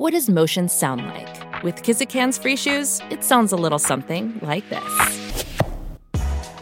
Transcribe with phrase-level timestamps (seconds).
[0.00, 1.62] What does motion sound like?
[1.62, 4.82] With Kizikans free shoes, it sounds a little something like this.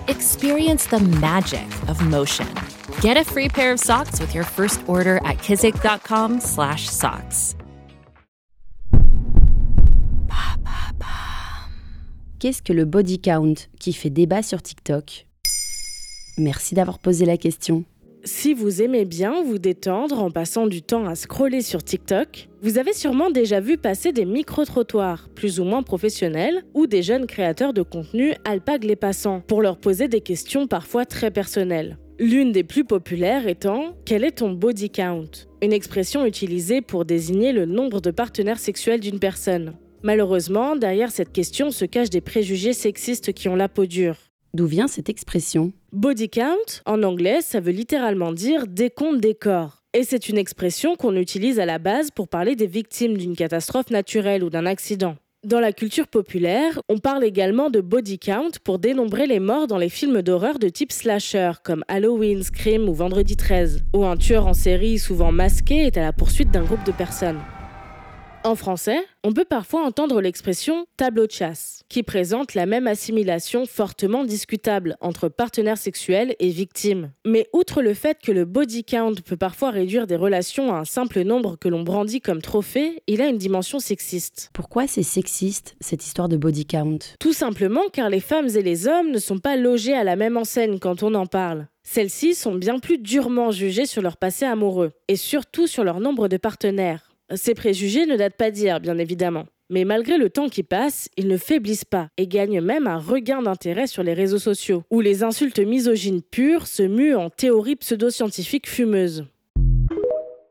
[0.09, 2.49] Experience the magic of motion.
[3.01, 7.55] Get a free pair of socks with your first order at kizik.com/socks.
[12.41, 15.29] Qu'est-ce que le body count qui fait débat sur TikTok
[16.39, 17.85] Merci d'avoir posé la question.
[18.31, 22.77] Si vous aimez bien vous détendre en passant du temps à scroller sur TikTok, vous
[22.77, 27.73] avez sûrement déjà vu passer des micro-trottoirs, plus ou moins professionnels, ou des jeunes créateurs
[27.73, 31.97] de contenu alpaguent les passants pour leur poser des questions parfois très personnelles.
[32.19, 35.47] L'une des plus populaires étant Quel est ton body count?
[35.63, 39.73] Une expression utilisée pour désigner le nombre de partenaires sexuels d'une personne.
[40.03, 44.28] Malheureusement, derrière cette question se cachent des préjugés sexistes qui ont la peau dure.
[44.55, 49.83] D'où vient cette expression Body count, en anglais, ça veut littéralement dire décompte des corps.
[49.95, 53.91] Et c'est une expression qu'on utilise à la base pour parler des victimes d'une catastrophe
[53.91, 55.17] naturelle ou d'un accident.
[55.45, 59.79] Dans la culture populaire, on parle également de body count pour dénombrer les morts dans
[59.79, 64.47] les films d'horreur de type slasher, comme Halloween, Scream ou Vendredi 13, où un tueur
[64.47, 67.39] en série souvent masqué est à la poursuite d'un groupe de personnes.
[68.49, 73.67] En français, on peut parfois entendre l'expression tableau de chasse, qui présente la même assimilation
[73.67, 77.11] fortement discutable entre partenaires sexuels et victimes.
[77.27, 80.87] Mais outre le fait que le body count peut parfois réduire des relations à un
[80.87, 84.49] simple nombre que l'on brandit comme trophée, il a une dimension sexiste.
[84.55, 87.01] Pourquoi c'est sexiste, cette histoire de body count?
[87.21, 90.39] Tout simplement car les femmes et les hommes ne sont pas logés à la même
[90.39, 91.67] enseigne quand on en parle.
[91.83, 96.29] Celles-ci sont bien plus durement jugées sur leur passé amoureux, et surtout sur leur nombre
[96.29, 97.08] de partenaires.
[97.35, 99.45] Ces préjugés ne datent pas d'hier, bien évidemment.
[99.71, 103.43] Mais malgré le temps qui passe, ils ne faiblissent pas et gagnent même un regain
[103.43, 108.69] d'intérêt sur les réseaux sociaux, où les insultes misogynes pures se muent en théories pseudo-scientifiques
[108.69, 109.27] fumeuses.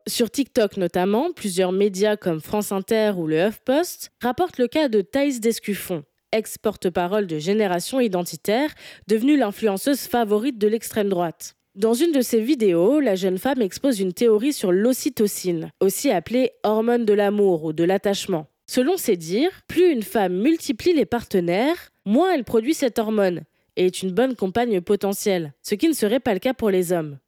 [0.08, 5.02] Sur TikTok notamment, plusieurs médias comme France Inter ou le HuffPost rapportent le cas de
[5.02, 8.70] Thaïs Descuffon, ex-porte-parole de Génération Identitaire,
[9.08, 11.56] devenue l'influenceuse favorite de l'extrême droite.
[11.78, 16.54] Dans une de ses vidéos, la jeune femme expose une théorie sur l'ocytocine, aussi appelée
[16.64, 18.48] hormone de l'amour ou de l'attachement.
[18.66, 23.44] Selon ses dires, plus une femme multiplie les partenaires, moins elle produit cette hormone
[23.76, 26.94] et est une bonne compagne potentielle, ce qui ne serait pas le cas pour les
[26.94, 27.20] hommes.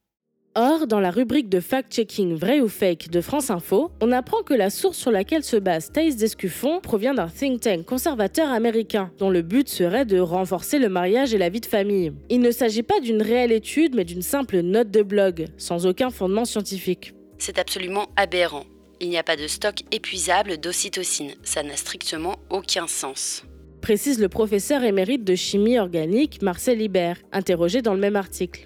[0.56, 4.56] Or, dans la rubrique de fact-checking vrai ou fake de France Info, on apprend que
[4.56, 9.30] la source sur laquelle se base Thaïs Descuffon provient d'un think tank conservateur américain, dont
[9.30, 12.14] le but serait de renforcer le mariage et la vie de famille.
[12.30, 16.10] Il ne s'agit pas d'une réelle étude, mais d'une simple note de blog, sans aucun
[16.10, 17.14] fondement scientifique.
[17.38, 18.66] C'est absolument aberrant.
[19.00, 21.36] Il n'y a pas de stock épuisable d'ocytocine.
[21.44, 23.44] Ça n'a strictement aucun sens.
[23.82, 28.66] Précise le professeur émérite de chimie organique Marcel Libert, interrogé dans le même article.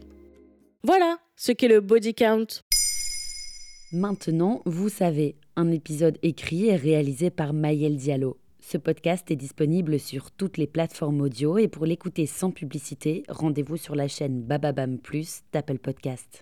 [0.86, 2.46] Voilà ce qu'est le body count.
[3.94, 8.38] Maintenant, vous savez, un épisode écrit et réalisé par Mayel Diallo.
[8.60, 13.78] Ce podcast est disponible sur toutes les plateformes audio et pour l'écouter sans publicité, rendez-vous
[13.78, 16.42] sur la chaîne Bababam Plus d'Apple Podcast.